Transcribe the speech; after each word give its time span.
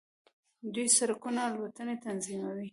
دوی 0.73 0.87
سړکونه 0.97 1.39
او 1.45 1.51
الوتنې 1.51 1.95
تنظیموي. 2.05 2.67